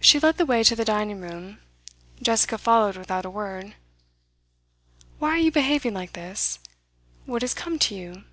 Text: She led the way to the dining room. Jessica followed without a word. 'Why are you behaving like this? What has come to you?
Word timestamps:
She 0.00 0.18
led 0.18 0.38
the 0.38 0.44
way 0.44 0.64
to 0.64 0.74
the 0.74 0.84
dining 0.84 1.20
room. 1.20 1.60
Jessica 2.20 2.58
followed 2.58 2.96
without 2.96 3.24
a 3.24 3.30
word. 3.30 3.76
'Why 5.20 5.28
are 5.28 5.38
you 5.38 5.52
behaving 5.52 5.94
like 5.94 6.14
this? 6.14 6.58
What 7.26 7.42
has 7.42 7.54
come 7.54 7.78
to 7.78 7.94
you? 7.94 8.24